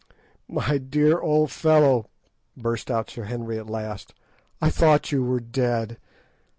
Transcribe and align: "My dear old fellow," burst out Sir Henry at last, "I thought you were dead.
"My 0.47 0.79
dear 0.79 1.19
old 1.19 1.51
fellow," 1.51 2.09
burst 2.57 2.89
out 2.89 3.11
Sir 3.11 3.25
Henry 3.25 3.59
at 3.59 3.69
last, 3.69 4.15
"I 4.59 4.71
thought 4.71 5.11
you 5.11 5.23
were 5.23 5.39
dead. 5.39 5.99